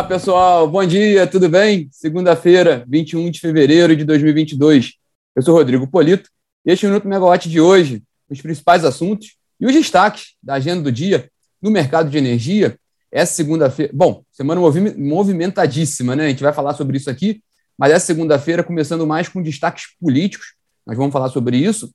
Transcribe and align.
Olá, 0.00 0.08
pessoal. 0.08 0.66
Bom 0.66 0.82
dia, 0.86 1.26
tudo 1.26 1.46
bem? 1.46 1.86
Segunda-feira, 1.92 2.86
21 2.88 3.30
de 3.30 3.38
fevereiro 3.38 3.94
de 3.94 4.02
2022. 4.02 4.94
Eu 5.36 5.42
sou 5.42 5.54
Rodrigo 5.54 5.86
Polito 5.86 6.30
e 6.64 6.72
este 6.72 6.86
é 6.86 6.88
o 6.88 6.90
Minuto 6.90 7.06
Megawatt 7.06 7.50
de 7.50 7.60
hoje, 7.60 8.02
os 8.30 8.40
principais 8.40 8.82
assuntos 8.82 9.36
e 9.60 9.66
os 9.66 9.74
destaques 9.74 10.36
da 10.42 10.54
agenda 10.54 10.84
do 10.84 10.90
dia 10.90 11.30
no 11.60 11.70
mercado 11.70 12.08
de 12.08 12.16
energia. 12.16 12.78
Essa 13.12 13.34
segunda-feira, 13.34 13.92
bom, 13.94 14.24
semana 14.32 14.58
movimentadíssima, 14.96 16.16
né? 16.16 16.24
A 16.24 16.28
gente 16.30 16.42
vai 16.42 16.54
falar 16.54 16.72
sobre 16.72 16.96
isso 16.96 17.10
aqui, 17.10 17.42
mas 17.76 17.92
essa 17.92 18.06
segunda-feira 18.06 18.64
começando 18.64 19.06
mais 19.06 19.28
com 19.28 19.42
destaques 19.42 19.84
políticos. 20.00 20.54
Nós 20.86 20.96
vamos 20.96 21.12
falar 21.12 21.28
sobre 21.28 21.58
isso, 21.58 21.92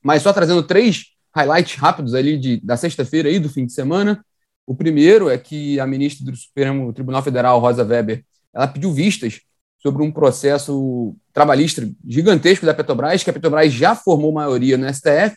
mas 0.00 0.22
só 0.22 0.32
trazendo 0.32 0.62
três 0.62 1.06
highlights 1.34 1.74
rápidos 1.74 2.14
ali 2.14 2.38
de, 2.38 2.60
da 2.60 2.76
sexta-feira 2.76 3.28
e 3.28 3.40
do 3.40 3.48
fim 3.48 3.66
de 3.66 3.72
semana. 3.72 4.24
O 4.66 4.74
primeiro 4.74 5.28
é 5.28 5.36
que 5.36 5.78
a 5.78 5.86
ministra 5.86 6.30
do 6.30 6.36
Supremo 6.36 6.92
Tribunal 6.92 7.22
Federal, 7.22 7.58
Rosa 7.60 7.84
Weber, 7.84 8.24
ela 8.52 8.66
pediu 8.66 8.92
vistas 8.92 9.40
sobre 9.78 10.02
um 10.02 10.10
processo 10.10 11.14
trabalhista 11.32 11.86
gigantesco 12.06 12.64
da 12.64 12.72
Petrobras, 12.72 13.22
que 13.22 13.28
a 13.28 13.32
Petrobras 13.32 13.72
já 13.72 13.94
formou 13.94 14.32
maioria 14.32 14.78
no 14.78 14.88
STF, 14.92 15.36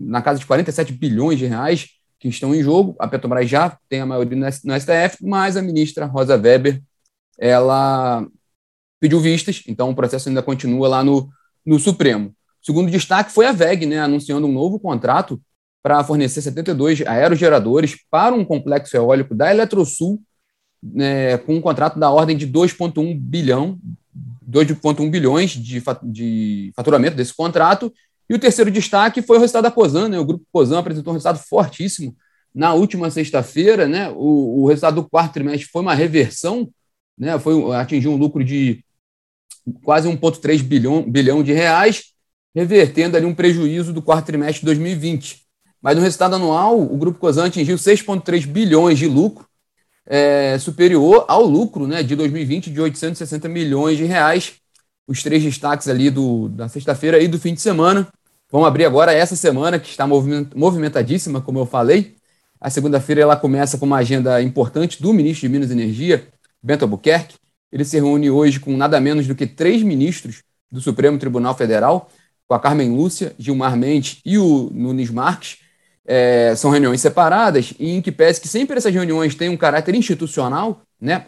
na 0.00 0.22
casa 0.22 0.40
de 0.40 0.46
47 0.46 0.92
bilhões 0.92 1.38
de 1.38 1.46
reais 1.46 1.88
que 2.18 2.28
estão 2.28 2.54
em 2.54 2.62
jogo. 2.62 2.96
A 2.98 3.06
Petrobras 3.06 3.48
já 3.48 3.76
tem 3.88 4.00
a 4.00 4.06
maioria 4.06 4.36
no 4.36 4.80
STF, 4.80 5.22
mas 5.22 5.56
a 5.56 5.62
ministra 5.62 6.06
Rosa 6.06 6.36
Weber 6.36 6.82
ela 7.38 8.26
pediu 8.98 9.20
vistas, 9.20 9.62
então 9.68 9.90
o 9.90 9.94
processo 9.94 10.28
ainda 10.28 10.42
continua 10.42 10.88
lá 10.88 11.04
no, 11.04 11.28
no 11.64 11.78
Supremo. 11.78 12.30
O 12.60 12.66
segundo 12.66 12.90
destaque 12.90 13.30
foi 13.30 13.46
a 13.46 13.52
VEG, 13.52 13.86
né, 13.86 14.00
anunciando 14.00 14.46
um 14.46 14.52
novo 14.52 14.80
contrato 14.80 15.40
para 15.82 16.02
fornecer 16.04 16.42
72 16.42 17.06
aerogeradores 17.06 17.96
para 18.10 18.34
um 18.34 18.44
complexo 18.44 18.96
eólico 18.96 19.34
da 19.34 19.50
Eletrosul, 19.50 20.20
né, 20.82 21.38
com 21.38 21.56
um 21.56 21.60
contrato 21.60 21.98
da 21.98 22.10
ordem 22.10 22.36
de 22.36 22.46
2,1 22.46 23.18
bilhão, 23.18 23.78
2,1 24.48 25.10
bilhões 25.10 25.50
de, 25.50 25.82
de 26.02 26.72
faturamento 26.74 27.16
desse 27.16 27.34
contrato. 27.34 27.92
E 28.28 28.34
o 28.34 28.38
terceiro 28.38 28.70
destaque 28.70 29.22
foi 29.22 29.36
o 29.36 29.40
resultado 29.40 29.64
da 29.64 29.70
COSAN, 29.70 30.08
né? 30.08 30.18
O 30.18 30.24
grupo 30.24 30.44
COSAN 30.52 30.78
apresentou 30.78 31.12
um 31.12 31.14
resultado 31.14 31.38
fortíssimo 31.38 32.14
na 32.54 32.74
última 32.74 33.10
sexta-feira, 33.10 33.86
né? 33.86 34.10
O, 34.10 34.62
o, 34.62 34.66
resultado 34.66 34.96
do 34.96 35.08
quarto 35.08 35.32
trimestre 35.32 35.68
foi 35.70 35.82
uma 35.82 35.94
reversão, 35.94 36.68
né? 37.16 37.38
Foi 37.38 37.74
atingiu 37.74 38.12
um 38.12 38.16
lucro 38.16 38.44
de 38.44 38.84
quase 39.82 40.08
1,3 40.08 40.62
bilhão, 40.62 41.02
bilhão 41.02 41.42
de 41.42 41.52
reais, 41.52 42.12
revertendo 42.54 43.16
ali 43.16 43.26
um 43.26 43.34
prejuízo 43.34 43.92
do 43.92 44.02
quarto 44.02 44.26
trimestre 44.26 44.60
de 44.60 44.66
2020. 44.66 45.47
Mas 45.80 45.96
no 45.96 46.02
resultado 46.02 46.34
anual, 46.34 46.80
o 46.80 46.96
Grupo 46.96 47.18
Cosan 47.18 47.46
atingiu 47.46 47.76
6,3 47.76 48.46
bilhões 48.46 48.98
de 48.98 49.06
lucro, 49.06 49.46
é, 50.04 50.58
superior 50.58 51.24
ao 51.28 51.44
lucro 51.44 51.86
né, 51.86 52.02
de 52.02 52.16
2020 52.16 52.70
de 52.70 52.80
860 52.80 53.48
milhões 53.48 53.96
de 53.96 54.04
reais. 54.04 54.54
Os 55.06 55.22
três 55.22 55.42
destaques 55.42 55.88
ali 55.88 56.10
do, 56.10 56.48
da 56.48 56.68
sexta-feira 56.68 57.22
e 57.22 57.28
do 57.28 57.38
fim 57.38 57.54
de 57.54 57.60
semana. 57.60 58.08
Vamos 58.50 58.66
abrir 58.66 58.86
agora 58.86 59.12
essa 59.12 59.36
semana, 59.36 59.78
que 59.78 59.88
está 59.88 60.06
movimentadíssima, 60.06 61.40
como 61.40 61.58
eu 61.58 61.66
falei. 61.66 62.16
A 62.60 62.70
segunda-feira 62.70 63.20
ela 63.20 63.36
começa 63.36 63.78
com 63.78 63.86
uma 63.86 63.98
agenda 63.98 64.42
importante 64.42 65.00
do 65.00 65.12
ministro 65.12 65.46
de 65.46 65.52
Minas 65.52 65.70
e 65.70 65.74
Energia, 65.74 66.26
Bento 66.62 66.82
Albuquerque. 66.82 67.36
Ele 67.70 67.84
se 67.84 67.96
reúne 67.96 68.30
hoje 68.30 68.58
com 68.58 68.76
nada 68.76 68.98
menos 69.00 69.26
do 69.26 69.34
que 69.34 69.46
três 69.46 69.82
ministros 69.82 70.42
do 70.70 70.80
Supremo 70.80 71.18
Tribunal 71.18 71.54
Federal, 71.54 72.10
com 72.46 72.54
a 72.54 72.58
Carmen 72.58 72.90
Lúcia, 72.90 73.34
Gilmar 73.38 73.76
Mendes 73.76 74.20
e 74.24 74.38
o 74.38 74.70
Nunes 74.72 75.10
Marques 75.10 75.58
é, 76.10 76.54
são 76.56 76.70
reuniões 76.70 77.02
separadas 77.02 77.74
e 77.78 77.90
em 77.90 78.00
que 78.00 78.10
pese 78.10 78.40
que 78.40 78.48
sempre 78.48 78.78
essas 78.78 78.94
reuniões 78.94 79.34
têm 79.34 79.50
um 79.50 79.58
caráter 79.58 79.94
institucional, 79.94 80.80
né, 80.98 81.26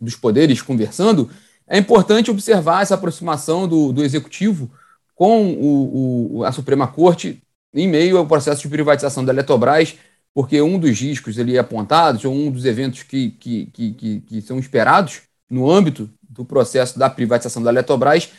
dos 0.00 0.16
poderes 0.16 0.60
conversando, 0.60 1.30
é 1.68 1.78
importante 1.78 2.28
observar 2.28 2.82
essa 2.82 2.96
aproximação 2.96 3.68
do, 3.68 3.92
do 3.92 4.02
executivo 4.02 4.68
com 5.14 5.52
o, 5.52 6.38
o, 6.38 6.44
a 6.44 6.50
Suprema 6.50 6.88
Corte 6.88 7.40
em 7.72 7.86
meio 7.86 8.18
ao 8.18 8.26
processo 8.26 8.62
de 8.62 8.68
privatização 8.68 9.24
da 9.24 9.32
Eletrobras, 9.32 9.94
porque 10.34 10.60
um 10.60 10.80
dos 10.80 10.98
riscos 10.98 11.38
ali 11.38 11.56
apontados, 11.56 12.24
ou 12.24 12.34
um 12.34 12.50
dos 12.50 12.64
eventos 12.64 13.04
que, 13.04 13.30
que, 13.30 13.66
que, 13.66 14.20
que, 14.20 14.42
são 14.42 14.58
esperados 14.58 15.22
no 15.48 15.70
âmbito 15.70 16.10
do 16.28 16.44
processo 16.44 16.98
da 16.98 17.08
privatização 17.08 17.62
da 17.62 17.70
Eletrobras 17.70 18.30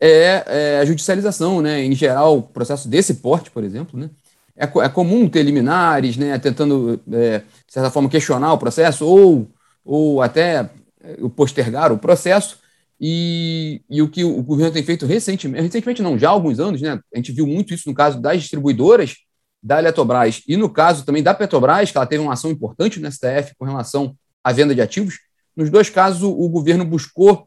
é, 0.00 0.44
é 0.46 0.78
a 0.80 0.84
judicialização, 0.84 1.62
né? 1.62 1.84
Em 1.84 1.94
geral, 1.94 2.42
processo 2.42 2.88
desse 2.88 3.14
porte, 3.14 3.50
por 3.50 3.62
exemplo, 3.62 3.98
né? 3.98 4.10
É, 4.56 4.64
é 4.64 4.88
comum 4.88 5.28
ter 5.28 5.42
liminares, 5.42 6.16
né, 6.16 6.38
tentando, 6.38 7.00
é, 7.12 7.38
de 7.38 7.72
certa 7.72 7.90
forma, 7.90 8.08
questionar 8.08 8.52
o 8.52 8.58
processo 8.58 9.06
ou, 9.06 9.50
ou 9.84 10.22
até 10.22 10.70
é, 11.00 11.16
postergar 11.34 11.92
o 11.92 11.98
processo. 11.98 12.60
E, 13.00 13.82
e 13.90 14.00
o 14.00 14.08
que 14.08 14.22
o 14.22 14.42
governo 14.42 14.72
tem 14.72 14.84
feito 14.84 15.06
recentemente, 15.06 15.60
recentemente 15.60 16.02
não, 16.02 16.16
já 16.16 16.28
há 16.28 16.32
alguns 16.32 16.60
anos, 16.60 16.80
né, 16.80 17.00
a 17.12 17.16
gente 17.16 17.32
viu 17.32 17.46
muito 17.46 17.74
isso 17.74 17.88
no 17.88 17.94
caso 17.94 18.20
das 18.20 18.40
distribuidoras 18.40 19.16
da 19.62 19.78
Eletrobras 19.78 20.42
e 20.46 20.56
no 20.56 20.68
caso 20.68 21.04
também 21.04 21.22
da 21.22 21.34
Petrobras, 21.34 21.90
que 21.90 21.96
ela 21.96 22.06
teve 22.06 22.22
uma 22.22 22.32
ação 22.32 22.50
importante 22.50 23.00
no 23.00 23.10
STF 23.10 23.54
com 23.58 23.64
relação 23.64 24.16
à 24.42 24.52
venda 24.52 24.74
de 24.74 24.80
ativos. 24.80 25.18
Nos 25.56 25.70
dois 25.70 25.90
casos, 25.90 26.22
o 26.22 26.48
governo 26.48 26.84
buscou 26.84 27.46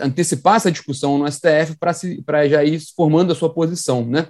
antecipar 0.00 0.56
essa 0.56 0.70
discussão 0.70 1.18
no 1.18 1.30
STF 1.30 1.76
para 2.24 2.48
já 2.48 2.64
ir 2.64 2.80
formando 2.94 3.32
a 3.32 3.34
sua 3.34 3.52
posição, 3.52 4.06
né? 4.06 4.28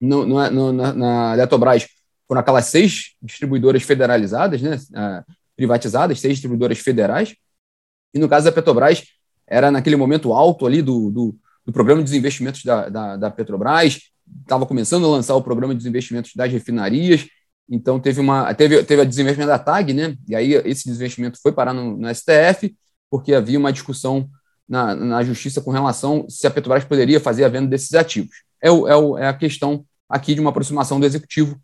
No, 0.00 0.26
no, 0.26 0.72
na, 0.72 0.92
na 0.92 1.34
Eletrobras 1.34 1.86
foram 2.26 2.40
aquelas 2.40 2.66
seis 2.66 3.14
distribuidoras 3.22 3.82
federalizadas, 3.82 4.60
né, 4.60 4.78
privatizadas, 5.56 6.20
seis 6.20 6.34
distribuidoras 6.34 6.78
federais, 6.78 7.34
e 8.14 8.18
no 8.18 8.28
caso 8.28 8.44
da 8.44 8.52
Petrobras, 8.52 9.04
era 9.46 9.70
naquele 9.70 9.96
momento 9.96 10.32
alto 10.32 10.66
ali 10.66 10.82
do, 10.82 11.10
do, 11.10 11.36
do 11.64 11.72
programa 11.72 12.02
de 12.02 12.10
desinvestimentos 12.10 12.64
da, 12.64 12.88
da, 12.88 13.16
da 13.16 13.30
Petrobras, 13.30 13.98
estava 14.42 14.66
começando 14.66 15.06
a 15.06 15.08
lançar 15.08 15.34
o 15.34 15.42
programa 15.42 15.74
de 15.74 15.78
desinvestimentos 15.78 16.32
das 16.34 16.52
refinarias, 16.52 17.26
então 17.68 18.00
teve 18.00 18.20
uma 18.20 18.52
teve, 18.54 18.82
teve 18.84 19.02
a 19.02 19.04
desinvestimento 19.04 19.48
da 19.48 19.58
TAG, 19.58 19.92
né? 19.92 20.16
E 20.26 20.34
aí 20.34 20.54
esse 20.64 20.86
desinvestimento 20.86 21.38
foi 21.42 21.52
parar 21.52 21.74
no, 21.74 21.96
no 21.96 22.14
STF, 22.14 22.74
porque 23.10 23.34
havia 23.34 23.58
uma 23.58 23.72
discussão 23.72 24.28
na, 24.68 24.94
na 24.94 25.22
justiça 25.22 25.60
com 25.60 25.70
relação 25.70 26.26
se 26.28 26.46
a 26.46 26.50
Petrobras 26.50 26.84
poderia 26.84 27.20
fazer 27.20 27.44
a 27.44 27.48
venda 27.48 27.68
desses 27.68 27.94
ativos. 27.94 28.42
É, 28.62 28.70
o, 28.70 28.88
é, 28.88 28.96
o, 28.96 29.18
é 29.18 29.28
a 29.28 29.34
questão 29.34 29.84
aqui 30.08 30.34
de 30.34 30.40
uma 30.40 30.50
aproximação 30.50 30.98
do 30.98 31.06
executivo 31.06 31.60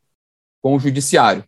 com 0.61 0.75
o 0.75 0.79
judiciário. 0.79 1.45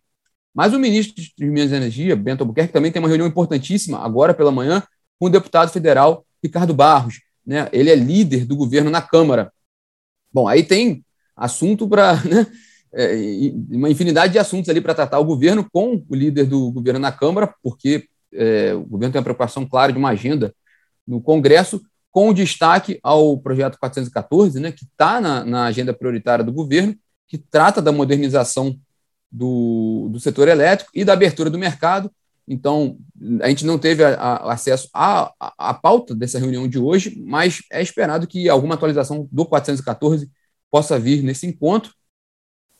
Mas 0.53 0.73
o 0.73 0.79
ministro 0.79 1.23
de 1.23 1.45
Minas 1.45 1.71
e 1.71 1.75
Energia, 1.75 2.15
Bento 2.15 2.41
Albuquerque, 2.41 2.73
também 2.73 2.91
tem 2.91 2.99
uma 2.99 3.07
reunião 3.07 3.27
importantíssima 3.27 3.99
agora 3.99 4.33
pela 4.33 4.51
manhã 4.51 4.81
com 5.19 5.27
o 5.27 5.29
deputado 5.29 5.71
federal 5.71 6.25
Ricardo 6.43 6.73
Barros. 6.73 7.21
Né? 7.45 7.69
Ele 7.71 7.89
é 7.89 7.95
líder 7.95 8.45
do 8.45 8.55
governo 8.55 8.89
na 8.89 9.01
Câmara. 9.01 9.51
Bom, 10.33 10.47
aí 10.47 10.63
tem 10.63 11.05
assunto 11.35 11.87
para 11.87 12.15
né, 12.25 12.47
é, 12.93 13.15
uma 13.69 13.89
infinidade 13.89 14.33
de 14.33 14.39
assuntos 14.39 14.69
ali 14.69 14.81
para 14.81 14.95
tratar 14.95 15.19
o 15.19 15.25
governo 15.25 15.67
com 15.71 16.03
o 16.09 16.15
líder 16.15 16.45
do 16.45 16.71
governo 16.71 16.99
na 16.99 17.11
Câmara, 17.11 17.53
porque 17.61 18.07
é, 18.33 18.73
o 18.73 18.81
governo 18.81 19.13
tem 19.13 19.19
uma 19.19 19.23
preocupação 19.23 19.65
clara 19.65 19.91
de 19.91 19.97
uma 19.99 20.09
agenda 20.09 20.53
no 21.07 21.21
Congresso, 21.21 21.81
com 22.17 22.33
destaque 22.33 22.99
ao 23.03 23.37
projeto 23.37 23.77
414, 23.77 24.59
né, 24.59 24.71
que 24.71 24.85
está 24.85 25.21
na, 25.21 25.45
na, 25.45 25.65
agenda 25.65 25.93
prioritária 25.93 26.43
do 26.43 26.51
governo, 26.51 26.97
que 27.27 27.37
trata 27.37 27.79
da 27.79 27.91
modernização 27.91 28.75
do, 29.31 30.09
do 30.11 30.19
setor 30.19 30.47
elétrico 30.47 30.89
e 30.95 31.05
da 31.05 31.13
abertura 31.13 31.47
do 31.47 31.59
mercado. 31.59 32.11
Então, 32.47 32.97
a 33.39 33.49
gente 33.49 33.63
não 33.67 33.77
teve 33.77 34.03
a, 34.03 34.15
a, 34.15 34.53
acesso 34.53 34.89
à, 34.91 35.31
pauta 35.79 36.15
dessa 36.15 36.39
reunião 36.39 36.67
de 36.67 36.79
hoje, 36.79 37.21
mas 37.23 37.61
é 37.71 37.83
esperado 37.83 38.25
que 38.25 38.49
alguma 38.49 38.73
atualização 38.73 39.29
do 39.31 39.45
414 39.45 40.27
possa 40.71 40.97
vir 40.97 41.21
nesse 41.21 41.45
encontro. 41.45 41.93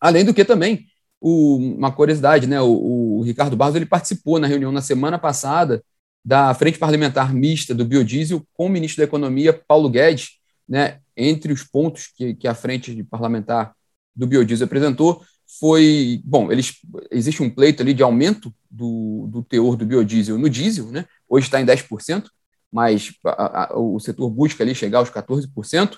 Além 0.01 0.25
do 0.25 0.33
que 0.33 0.43
também, 0.43 0.87
o, 1.21 1.57
uma 1.57 1.91
curiosidade, 1.91 2.47
né, 2.47 2.59
o, 2.59 3.19
o 3.19 3.21
Ricardo 3.21 3.55
Barros 3.55 3.75
ele 3.75 3.85
participou 3.85 4.39
na 4.39 4.47
reunião 4.47 4.71
na 4.71 4.81
semana 4.81 5.19
passada 5.19 5.83
da 6.27 6.53
Frente 6.53 6.77
Parlamentar 6.77 7.33
Mista 7.33 7.73
do 7.73 7.85
Biodiesel 7.85 8.45
com 8.53 8.65
o 8.65 8.69
ministro 8.69 8.97
da 8.97 9.05
Economia, 9.05 9.53
Paulo 9.65 9.89
Guedes, 9.89 10.31
né, 10.67 10.99
entre 11.15 11.53
os 11.53 11.63
pontos 11.63 12.11
que, 12.17 12.35
que 12.35 12.49
a 12.49 12.53
Frente 12.53 13.01
Parlamentar 13.05 13.73
do 14.13 14.27
Biodiesel 14.27 14.65
apresentou, 14.65 15.23
foi, 15.57 16.19
bom, 16.25 16.51
eles, 16.51 16.73
existe 17.09 17.41
um 17.41 17.49
pleito 17.49 17.81
ali 17.81 17.93
de 17.93 18.03
aumento 18.03 18.53
do, 18.69 19.29
do 19.31 19.41
teor 19.41 19.77
do 19.77 19.85
biodiesel 19.85 20.37
no 20.37 20.49
diesel, 20.49 20.87
né, 20.87 21.05
hoje 21.29 21.45
está 21.45 21.61
em 21.61 21.65
10%, 21.65 22.25
mas 22.69 23.13
a, 23.25 23.73
a, 23.73 23.79
o 23.79 23.97
setor 23.97 24.29
busca 24.29 24.65
ali 24.65 24.75
chegar 24.75 24.99
aos 24.99 25.09
14%, 25.09 25.95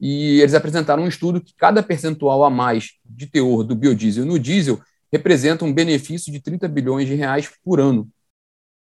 e 0.00 0.40
eles 0.40 0.54
apresentaram 0.54 1.02
um 1.02 1.08
estudo 1.08 1.38
que 1.38 1.52
cada 1.54 1.82
percentual 1.82 2.44
a 2.44 2.48
mais 2.48 2.92
de 3.04 3.26
teor 3.26 3.62
do 3.62 3.76
biodiesel 3.76 4.24
no 4.24 4.38
diesel 4.38 4.80
representa 5.12 5.66
um 5.66 5.72
benefício 5.72 6.32
de 6.32 6.40
30 6.40 6.66
bilhões 6.66 7.06
de 7.06 7.14
reais 7.14 7.50
por 7.62 7.78
ano 7.78 8.10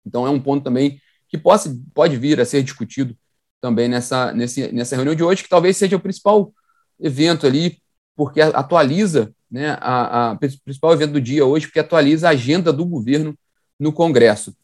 então, 0.07 0.25
é 0.25 0.30
um 0.30 0.39
ponto 0.39 0.63
também 0.63 1.00
que 1.30 1.38
possa, 1.38 1.75
pode 1.94 2.18
vir 2.18 2.39
a 2.39 2.45
ser 2.45 2.63
discutido 2.63 3.15
também 3.62 3.88
nessa, 3.88 4.33
nesse, 4.33 4.71
nessa 4.71 4.95
reunião 4.95 5.15
de 5.15 5.24
hoje, 5.24 5.44
que 5.44 5.50
talvez 5.50 5.77
seja 5.77 5.95
o 5.95 6.00
principal 6.00 6.54
evento 7.00 7.45
ali, 7.45 7.80
porque 8.15 8.42
atualiza, 8.42 9.33
né, 9.50 9.77
a, 9.80 10.31
a 10.31 10.36
principal 10.36 10.94
evento 10.94 11.13
do 11.13 11.21
dia 11.21 11.45
hoje, 11.45 11.68
porque 11.68 11.80
atualiza 11.80 12.27
a 12.27 12.31
agenda 12.31 12.71
do 12.74 12.86
governo 12.86 13.38
no 13.80 13.92
Congresso. 13.92 14.56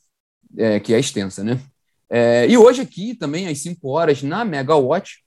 é, 0.58 0.80
que 0.80 0.94
é 0.94 1.00
extensa, 1.00 1.44
né? 1.44 1.60
É, 2.10 2.48
e 2.48 2.58
hoje 2.58 2.82
aqui, 2.82 3.16
também 3.16 3.48
às 3.48 3.58
5 3.60 3.88
horas, 3.90 4.22
na 4.22 4.46
Megawatt, 4.46 5.24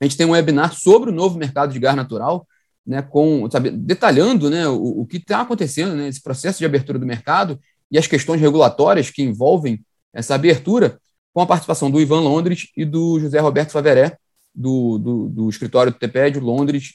a 0.00 0.04
gente 0.04 0.16
tem 0.16 0.26
um 0.26 0.30
webinar 0.30 0.74
sobre 0.74 1.10
o 1.10 1.12
novo 1.12 1.38
mercado 1.38 1.72
de 1.72 1.78
gás 1.78 1.96
natural, 1.96 2.46
né, 2.86 3.02
com, 3.02 3.48
sabe, 3.50 3.70
detalhando 3.70 4.50
né, 4.50 4.68
o, 4.68 5.00
o 5.00 5.06
que 5.06 5.16
está 5.16 5.40
acontecendo, 5.40 5.94
né, 5.96 6.10
processo 6.22 6.58
de 6.58 6.66
abertura 6.66 6.98
do 6.98 7.06
mercado 7.06 7.58
e 7.94 7.98
as 7.98 8.08
questões 8.08 8.40
regulatórias 8.40 9.08
que 9.08 9.22
envolvem 9.22 9.80
essa 10.12 10.34
abertura, 10.34 10.98
com 11.32 11.40
a 11.40 11.46
participação 11.46 11.88
do 11.88 12.00
Ivan 12.00 12.22
Londres 12.22 12.72
e 12.76 12.84
do 12.84 13.20
José 13.20 13.38
Roberto 13.38 13.70
Faveré, 13.70 14.18
do, 14.52 14.98
do, 14.98 15.28
do 15.28 15.48
escritório 15.48 15.92
do 15.92 15.98
TPED 15.98 16.40
Londres, 16.40 16.94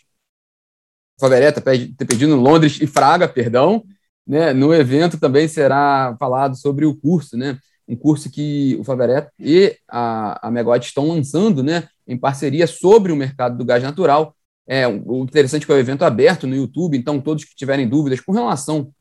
Faveré, 1.18 1.54
TPED 1.54 2.26
Londres 2.26 2.82
e 2.82 2.86
Fraga, 2.86 3.30
perdão, 3.30 3.82
né, 4.28 4.52
no 4.52 4.74
evento 4.74 5.18
também 5.18 5.48
será 5.48 6.18
falado 6.20 6.58
sobre 6.58 6.86
o 6.86 6.94
curso, 6.94 7.38
né, 7.38 7.58
um 7.88 7.96
curso 7.96 8.30
que 8.30 8.76
o 8.78 8.84
Faveré 8.84 9.30
e 9.40 9.78
a, 9.88 10.50
a 10.50 10.52
Megawatt 10.52 10.86
estão 10.86 11.08
lançando, 11.08 11.64
né, 11.64 11.88
em 12.06 12.18
parceria 12.18 12.68
sobre 12.68 13.14
o 13.14 13.16
mercado 13.16 13.58
do 13.58 13.64
gás 13.64 13.82
natural. 13.82 14.36
É, 14.68 14.86
o 14.86 15.24
interessante 15.24 15.64
é 15.64 15.66
que 15.66 15.72
é 15.72 15.76
um 15.76 15.80
evento 15.80 16.04
aberto 16.04 16.46
no 16.46 16.56
YouTube, 16.56 16.98
então 16.98 17.22
todos 17.22 17.46
que 17.46 17.56
tiverem 17.56 17.88
dúvidas 17.88 18.20
com 18.20 18.34
relação 18.34 18.92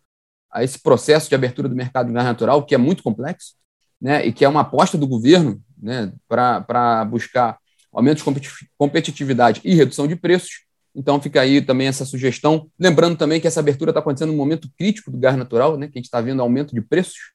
a 0.51 0.65
esse 0.65 0.81
processo 0.81 1.29
de 1.29 1.35
abertura 1.35 1.69
do 1.69 1.75
mercado 1.75 2.09
do 2.09 2.13
gás 2.13 2.25
natural, 2.25 2.65
que 2.65 2.75
é 2.75 2.79
muito 2.79 3.03
complexo, 3.03 3.55
né, 4.01 4.25
e 4.27 4.33
que 4.33 4.45
é 4.45 4.49
uma 4.49 4.61
aposta 4.61 4.97
do 4.97 5.07
governo 5.07 5.61
né, 5.81 6.13
para 6.29 7.05
buscar 7.05 7.59
aumento 7.93 8.23
de 8.33 8.51
competitividade 8.77 9.61
e 9.65 9.75
redução 9.75 10.07
de 10.07 10.17
preços. 10.17 10.65
Então 10.95 11.21
fica 11.21 11.41
aí 11.41 11.61
também 11.61 11.87
essa 11.87 12.05
sugestão. 12.05 12.69
Lembrando 12.79 13.17
também 13.17 13.41
que 13.41 13.47
essa 13.47 13.61
abertura 13.61 13.91
está 13.91 14.01
acontecendo 14.01 14.31
no 14.31 14.37
momento 14.37 14.69
crítico 14.77 15.11
do 15.11 15.19
gás 15.19 15.37
natural, 15.37 15.77
né, 15.77 15.87
que 15.87 15.99
a 15.99 15.99
gente 15.99 16.07
está 16.07 16.21
vendo 16.21 16.43
aumento 16.43 16.75
de 16.75 16.81
preços. 16.81 17.33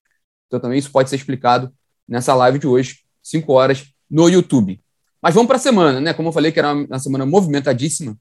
Então 0.47 0.59
também 0.59 0.79
isso 0.79 0.91
pode 0.91 1.09
ser 1.09 1.15
explicado 1.15 1.73
nessa 2.07 2.33
live 2.35 2.59
de 2.59 2.67
hoje, 2.67 2.99
5 3.21 3.51
horas, 3.51 3.85
no 4.09 4.29
YouTube. 4.29 4.79
Mas 5.21 5.33
vamos 5.33 5.47
para 5.47 5.55
a 5.55 5.59
semana, 5.59 6.01
né? 6.01 6.13
Como 6.13 6.27
eu 6.27 6.33
falei 6.33 6.51
que 6.51 6.59
era 6.59 6.73
uma 6.73 6.99
semana 6.99 7.25
movimentadíssima. 7.25 8.17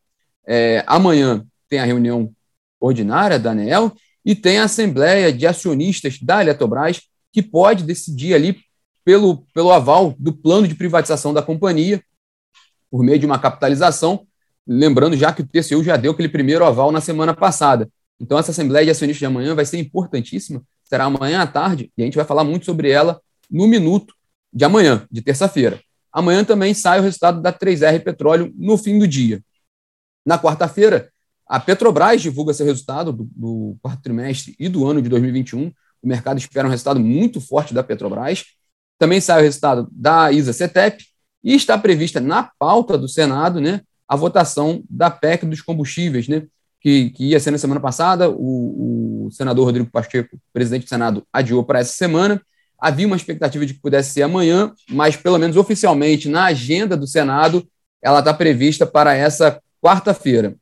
É, 0.47 0.85
amanhã 0.87 1.45
tem 1.69 1.81
a 1.81 1.85
reunião 1.85 2.33
ordinária 2.81 3.39
da 3.39 3.51
ANEEL 3.51 3.93
e 4.25 4.35
tem 4.35 4.59
a 4.59 4.65
Assembleia 4.65 5.33
de 5.33 5.47
Acionistas 5.47 6.19
da 6.21 6.41
Eletrobras, 6.41 7.03
que 7.33 7.43
pode 7.43 7.85
decidir 7.85 8.35
ali 8.35 8.61
pelo, 9.05 9.45
pelo 9.53 9.73
aval 9.73 10.15
do 10.19 10.33
plano 10.33 10.69
de 10.69 10.75
privatização 10.75 11.35
da 11.35 11.43
companhia, 11.43 12.03
por 12.91 13.03
meio 13.03 13.19
de 13.19 13.27
uma 13.27 13.39
capitalização, 13.39 14.27
lembrando 14.67 15.17
já 15.17 15.33
que 15.33 15.43
o 15.43 15.47
TCU 15.47 15.83
já 15.83 15.97
deu 15.97 16.13
aquele 16.13 16.29
primeiro 16.29 16.65
aval 16.65 16.93
na 16.93 17.01
semana 17.01 17.35
passada. 17.35 17.89
Então, 18.21 18.39
essa 18.39 18.53
Assembleia 18.53 18.85
de 18.85 18.91
Acionistas 18.91 19.19
de 19.19 19.27
amanhã 19.27 19.55
vai 19.55 19.65
ser 19.65 19.79
importantíssima, 19.79 20.63
será 20.85 21.05
amanhã 21.05 21.41
à 21.41 21.47
tarde, 21.47 21.91
e 21.97 22.03
a 22.03 22.05
gente 22.05 22.17
vai 22.17 22.25
falar 22.25 22.45
muito 22.45 22.67
sobre 22.67 22.91
ela 22.91 23.21
no 23.51 23.67
minuto 23.67 24.15
de 24.53 24.65
amanhã, 24.65 25.07
de 25.11 25.23
terça-feira. 25.23 25.81
Amanhã 26.13 26.45
também 26.45 26.75
sai 26.75 27.01
o 27.01 27.03
resultado 27.03 27.41
da 27.41 27.53
3R 27.53 28.05
Petróleo 28.05 28.53
no 28.57 28.77
fim 28.77 28.99
do 28.99 29.09
dia. 29.09 29.43
Na 30.25 30.39
quarta-feira, 30.39 31.11
a 31.53 31.61
Petrobras 31.61 32.23
divulga 32.23 32.55
seu 32.55 32.65
resultado 32.65 33.13
do, 33.13 33.29
do, 33.37 33.77
quarto 33.83 34.01
trimestre 34.01 34.57
e 34.59 34.71
do 34.71 34.89
ano 34.89 35.03
de 35.03 35.11
2021. 35.11 35.71
O 36.03 36.09
mercado 36.09 36.39
espera 36.39 36.67
um 36.67 36.71
resultado 36.71 36.99
muito 36.99 37.43
forte 37.43 37.75
da 37.75 37.83
Petrobras. 37.83 38.47
Também 38.99 39.21
sai 39.21 39.43
o 39.43 39.45
resultado 39.45 39.87
da 39.93 40.33
ISA 40.33 40.55
CETEP 40.55 41.05
e 41.45 41.55
está 41.55 41.77
prevista 41.77 42.21
na 42.21 42.51
pauta 42.59 42.97
do 42.97 43.07
Senado 43.07 43.61
né, 43.61 43.83
a 44.09 44.17
votação 44.17 44.83
da 44.89 45.11
PEC 45.11 45.45
dos 45.45 45.61
combustíveis, 45.61 46.27
né, 46.27 46.45
que, 46.81 47.11
que 47.11 47.25
ia 47.27 47.39
ser 47.39 47.51
na 47.51 47.59
semana 47.59 47.81
passada. 47.81 48.31
O, 48.31 49.27
o 49.27 49.31
senador 49.31 49.67
Rodrigo 49.67 49.91
Pacheco, 49.91 50.39
presidente 50.55 50.85
do 50.85 50.89
Senado, 50.89 51.23
adiou 51.31 51.63
para 51.63 51.81
essa 51.81 51.93
semana. 51.93 52.41
Havia 52.79 53.07
uma 53.07 53.17
expectativa 53.17 53.67
de 53.67 53.75
que 53.75 53.81
pudesse 53.83 54.13
ser 54.13 54.23
amanhã, 54.23 54.73
mas 54.89 55.17
pelo 55.17 55.37
menos 55.37 55.59
oficialmente 55.59 56.31
na 56.31 56.47
agenda 56.47 56.97
do 56.97 57.07
Senado, 57.07 57.63
ela 58.01 58.21
está 58.21 58.33
prevista 58.33 58.87
para 58.87 59.15
essa 59.15 59.61
quarta-feira. 59.83 60.57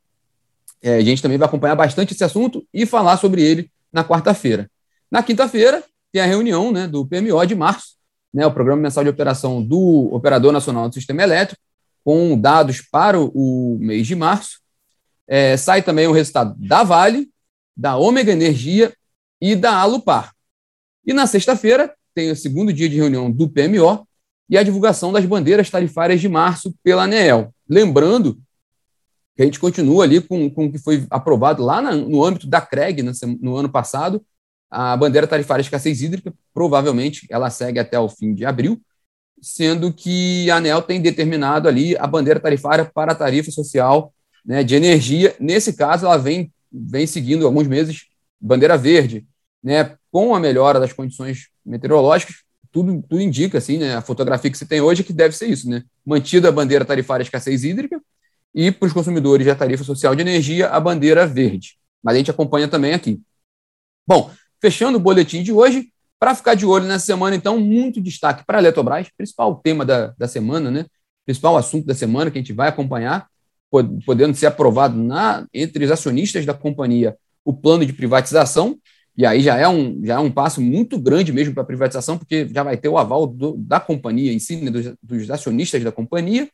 É, 0.81 0.95
a 0.95 1.01
gente 1.01 1.21
também 1.21 1.37
vai 1.37 1.47
acompanhar 1.47 1.75
bastante 1.75 2.13
esse 2.13 2.23
assunto 2.23 2.65
e 2.73 2.85
falar 2.85 3.17
sobre 3.17 3.41
ele 3.41 3.69
na 3.91 4.03
quarta-feira. 4.03 4.69
Na 5.09 5.21
quinta-feira, 5.21 5.83
tem 6.11 6.21
a 6.21 6.25
reunião 6.25 6.71
né, 6.71 6.87
do 6.87 7.05
PMO 7.05 7.45
de 7.45 7.55
março, 7.55 7.95
né, 8.33 8.45
o 8.45 8.51
Programa 8.51 8.81
Mensal 8.81 9.03
de 9.03 9.09
Operação 9.09 9.61
do 9.61 10.09
Operador 10.13 10.51
Nacional 10.51 10.87
do 10.87 10.95
Sistema 10.95 11.23
Elétrico, 11.23 11.61
com 12.03 12.39
dados 12.39 12.81
para 12.81 13.19
o 13.19 13.77
mês 13.79 14.07
de 14.07 14.15
março. 14.15 14.59
É, 15.27 15.55
sai 15.55 15.81
também 15.81 16.07
o 16.07 16.11
resultado 16.11 16.55
da 16.57 16.83
Vale, 16.83 17.29
da 17.75 17.95
Ômega 17.95 18.31
Energia 18.31 18.93
e 19.39 19.55
da 19.55 19.75
Alupar. 19.75 20.33
E 21.05 21.13
na 21.13 21.27
sexta-feira, 21.27 21.93
tem 22.13 22.31
o 22.31 22.35
segundo 22.35 22.73
dia 22.73 22.89
de 22.89 22.97
reunião 22.97 23.31
do 23.31 23.47
PMO 23.47 24.07
e 24.49 24.57
a 24.57 24.63
divulgação 24.63 25.13
das 25.13 25.25
bandeiras 25.25 25.69
tarifárias 25.69 26.19
de 26.19 26.27
março 26.27 26.73
pela 26.83 27.03
ANEEL. 27.03 27.53
Lembrando 27.69 28.37
que 29.41 29.43
a 29.43 29.45
gente 29.45 29.59
continua 29.59 30.03
ali 30.03 30.21
com, 30.21 30.49
com 30.51 30.65
o 30.65 30.71
que 30.71 30.77
foi 30.77 31.05
aprovado 31.09 31.63
lá 31.63 31.81
na, 31.81 31.95
no 31.95 32.23
âmbito 32.23 32.45
da 32.45 32.61
CREG 32.61 33.01
no, 33.01 33.11
no 33.41 33.55
ano 33.55 33.69
passado, 33.69 34.23
a 34.69 34.95
bandeira 34.95 35.25
tarifária 35.25 35.63
de 35.63 35.67
escassez 35.67 36.01
hídrica, 36.01 36.31
provavelmente 36.53 37.25
ela 37.29 37.49
segue 37.49 37.79
até 37.79 37.99
o 37.99 38.07
fim 38.07 38.35
de 38.35 38.45
abril, 38.45 38.79
sendo 39.41 39.91
que 39.91 40.49
a 40.51 40.57
ANEL 40.57 40.83
tem 40.83 41.01
determinado 41.01 41.67
ali 41.67 41.97
a 41.97 42.05
bandeira 42.05 42.39
tarifária 42.39 42.85
para 42.85 43.13
a 43.13 43.15
tarifa 43.15 43.49
social 43.49 44.13
né, 44.45 44.63
de 44.63 44.75
energia. 44.75 45.35
Nesse 45.39 45.73
caso, 45.73 46.05
ela 46.05 46.17
vem, 46.17 46.53
vem 46.71 47.07
seguindo 47.07 47.45
alguns 47.45 47.67
meses 47.67 48.05
bandeira 48.39 48.77
verde, 48.77 49.25
né, 49.63 49.95
com 50.11 50.35
a 50.35 50.39
melhora 50.39 50.79
das 50.79 50.93
condições 50.93 51.47
meteorológicas, 51.65 52.37
tudo, 52.71 53.03
tudo 53.09 53.21
indica, 53.21 53.57
assim, 53.57 53.79
né, 53.79 53.95
a 53.95 54.01
fotografia 54.01 54.51
que 54.51 54.57
você 54.57 54.65
tem 54.65 54.81
hoje 54.81 55.01
é 55.01 55.03
que 55.03 55.13
deve 55.13 55.35
ser 55.35 55.47
isso, 55.47 55.67
né, 55.67 55.83
mantida 56.05 56.49
a 56.49 56.51
bandeira 56.51 56.85
tarifária 56.85 57.23
de 57.23 57.27
escassez 57.27 57.63
hídrica 57.63 58.01
e 58.53 58.71
para 58.71 58.87
os 58.87 58.93
consumidores 58.93 59.45
da 59.45 59.55
tarifa 59.55 59.83
social 59.83 60.15
de 60.15 60.21
energia 60.21 60.69
a 60.69 60.79
bandeira 60.79 61.25
verde. 61.25 61.77
Mas 62.03 62.15
a 62.15 62.17
gente 62.17 62.31
acompanha 62.31 62.67
também 62.67 62.93
aqui. 62.93 63.21
Bom, 64.07 64.31
Fechando 64.61 64.99
o 64.99 65.01
boletim 65.01 65.41
de 65.41 65.51
hoje, 65.51 65.91
para 66.19 66.35
ficar 66.35 66.53
de 66.53 66.67
olho 66.67 66.85
nessa 66.85 67.07
semana, 67.07 67.35
então, 67.35 67.59
muito 67.59 67.99
destaque 67.99 68.45
para 68.45 68.59
a 68.59 68.61
Eletrobras, 68.61 69.07
principal 69.17 69.55
tema 69.55 69.83
da, 69.83 70.13
da 70.15 70.27
semana, 70.27 70.69
né? 70.69 70.85
Principal 71.25 71.57
assunto 71.57 71.87
da 71.87 71.95
semana 71.95 72.29
que 72.29 72.37
a 72.37 72.41
gente 72.41 72.53
vai 72.53 72.69
acompanhar, 72.69 73.27
podendo 74.05 74.35
ser 74.35 74.45
aprovado 74.45 74.95
na, 74.95 75.47
entre 75.51 75.83
os 75.83 75.89
acionistas 75.89 76.45
da 76.45 76.53
companhia 76.53 77.17
o 77.43 77.51
plano 77.51 77.83
de 77.83 77.91
privatização, 77.91 78.77
e 79.17 79.25
aí 79.25 79.41
já 79.41 79.57
é 79.57 79.67
um, 79.67 79.99
já 80.05 80.15
é 80.15 80.19
um 80.19 80.29
passo 80.29 80.61
muito 80.61 80.99
grande 80.99 81.33
mesmo 81.33 81.55
para 81.55 81.63
a 81.63 81.65
privatização, 81.65 82.19
porque 82.19 82.47
já 82.53 82.61
vai 82.61 82.77
ter 82.77 82.87
o 82.87 82.99
aval 82.99 83.25
do, 83.25 83.57
da 83.57 83.79
companhia 83.79 84.31
em 84.31 84.37
si, 84.37 84.57
né, 84.57 84.69
dos, 84.69 84.93
dos 85.01 85.31
acionistas 85.31 85.83
da 85.83 85.91
companhia. 85.91 86.47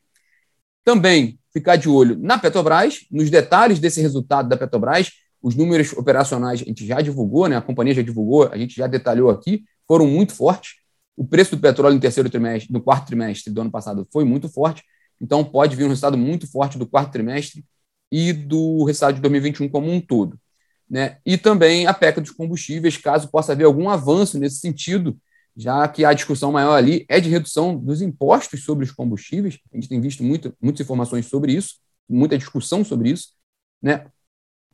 Também 0.88 1.38
ficar 1.52 1.76
de 1.76 1.86
olho 1.86 2.16
na 2.18 2.38
Petrobras, 2.38 3.00
nos 3.10 3.28
detalhes 3.28 3.78
desse 3.78 4.00
resultado 4.00 4.48
da 4.48 4.56
Petrobras, 4.56 5.10
os 5.42 5.54
números 5.54 5.92
operacionais 5.92 6.62
a 6.62 6.64
gente 6.64 6.86
já 6.86 7.02
divulgou, 7.02 7.46
né? 7.46 7.58
a 7.58 7.60
companhia 7.60 7.92
já 7.92 8.00
divulgou, 8.00 8.48
a 8.50 8.56
gente 8.56 8.74
já 8.74 8.86
detalhou 8.86 9.28
aqui, 9.28 9.64
foram 9.86 10.06
muito 10.06 10.32
fortes. 10.34 10.76
O 11.14 11.26
preço 11.26 11.54
do 11.54 11.60
petróleo 11.60 11.96
no 11.96 12.00
terceiro 12.00 12.30
trimestre, 12.30 12.72
no 12.72 12.80
quarto 12.80 13.06
trimestre 13.08 13.52
do 13.52 13.60
ano 13.60 13.70
passado 13.70 14.08
foi 14.10 14.24
muito 14.24 14.48
forte, 14.48 14.82
então 15.20 15.44
pode 15.44 15.76
vir 15.76 15.84
um 15.84 15.88
resultado 15.88 16.16
muito 16.16 16.50
forte 16.50 16.78
do 16.78 16.86
quarto 16.86 17.12
trimestre 17.12 17.62
e 18.10 18.32
do 18.32 18.82
resultado 18.84 19.16
de 19.16 19.20
2021 19.20 19.68
como 19.68 19.92
um 19.92 20.00
todo. 20.00 20.40
Né? 20.88 21.18
E 21.26 21.36
também 21.36 21.86
a 21.86 21.92
PEC 21.92 22.18
dos 22.18 22.30
combustíveis, 22.30 22.96
caso 22.96 23.28
possa 23.28 23.52
haver 23.52 23.64
algum 23.64 23.90
avanço 23.90 24.38
nesse 24.38 24.56
sentido, 24.56 25.18
já 25.58 25.86
que 25.88 26.04
a 26.04 26.12
discussão 26.12 26.52
maior 26.52 26.74
ali 26.74 27.04
é 27.08 27.18
de 27.18 27.28
redução 27.28 27.76
dos 27.76 28.00
impostos 28.00 28.62
sobre 28.62 28.84
os 28.84 28.92
combustíveis. 28.92 29.58
A 29.72 29.76
gente 29.76 29.88
tem 29.88 30.00
visto 30.00 30.22
muito, 30.22 30.54
muitas 30.62 30.80
informações 30.80 31.26
sobre 31.26 31.52
isso, 31.52 31.74
muita 32.08 32.38
discussão 32.38 32.84
sobre 32.84 33.10
isso. 33.10 33.36
Né? 33.82 34.06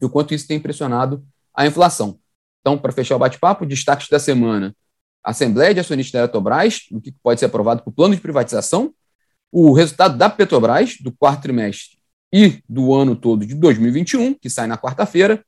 e 0.01 0.05
o 0.05 0.11
quanto 0.11 0.35
isso 0.35 0.47
tem 0.47 0.61
pressionado 0.61 1.25
a 1.55 1.67
inflação. 1.67 2.19
Então, 2.61 2.79
para 2.79 2.93
fechar 2.93 3.17
o 3.17 3.19
bate-papo, 3.19 3.67
destaques 3.67 4.09
da 4.09 4.19
semana: 4.19 4.75
Assembleia 5.23 5.75
de 5.75 5.81
Acionistas 5.81 6.13
da 6.13 6.19
Eletrobras, 6.21 6.87
o 6.91 7.01
que 7.01 7.13
pode 7.13 7.41
ser 7.41 7.47
aprovado 7.47 7.83
o 7.87 7.93
plano 7.93 8.15
de 8.15 8.21
privatização, 8.21 8.93
o 9.51 9.73
resultado 9.73 10.17
da 10.17 10.29
Petrobras 10.29 10.97
do 11.01 11.13
quarto 11.13 11.43
trimestre 11.43 11.99
e 12.33 12.63
do 12.69 12.93
ano 12.93 13.15
todo 13.15 13.47
de 13.47 13.55
2021, 13.55 14.35
que 14.35 14.51
sai 14.51 14.67
na 14.67 14.77
quarta-feira, 14.77 15.45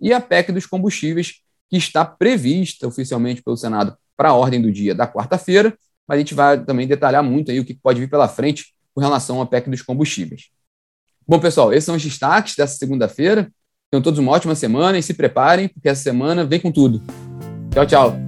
e 0.00 0.12
a 0.12 0.20
PEC 0.20 0.52
dos 0.52 0.66
combustíveis, 0.66 1.42
que 1.68 1.76
está 1.76 2.04
prevista 2.04 2.86
oficialmente 2.86 3.42
pelo 3.42 3.56
Senado 3.56 3.96
para 4.18 4.30
a 4.30 4.34
ordem 4.34 4.60
do 4.60 4.72
dia 4.72 4.96
da 4.96 5.06
quarta-feira, 5.06 5.72
mas 6.06 6.16
a 6.16 6.18
gente 6.18 6.34
vai 6.34 6.62
também 6.64 6.88
detalhar 6.88 7.22
muito 7.22 7.52
aí 7.52 7.60
o 7.60 7.64
que 7.64 7.72
pode 7.72 8.00
vir 8.00 8.10
pela 8.10 8.26
frente 8.26 8.74
com 8.92 9.00
relação 9.00 9.40
à 9.40 9.46
PEC 9.46 9.70
dos 9.70 9.80
combustíveis. 9.80 10.48
Bom, 11.26 11.38
pessoal, 11.38 11.72
esses 11.72 11.84
são 11.84 11.94
os 11.94 12.02
destaques 12.02 12.56
dessa 12.56 12.76
segunda-feira. 12.76 13.48
Tenham 13.90 14.02
todos 14.02 14.18
uma 14.18 14.32
ótima 14.32 14.54
semana 14.54 14.98
e 14.98 15.02
se 15.02 15.14
preparem, 15.14 15.68
porque 15.68 15.88
essa 15.88 16.02
semana 16.02 16.44
vem 16.44 16.58
com 16.58 16.72
tudo. 16.72 17.00
Tchau, 17.70 17.86
tchau. 17.86 18.27